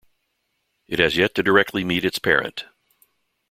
[0.87, 2.65] It has yet to directly meet its parent.